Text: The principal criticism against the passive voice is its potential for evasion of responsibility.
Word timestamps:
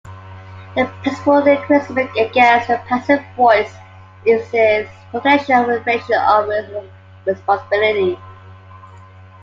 The 0.75 0.91
principal 1.03 1.43
criticism 1.43 1.99
against 1.99 2.69
the 2.69 2.81
passive 2.87 3.21
voice 3.37 3.71
is 4.25 4.43
its 4.51 4.89
potential 5.11 5.65
for 5.65 5.77
evasion 5.77 6.15
of 6.15 6.49
responsibility. 7.23 8.17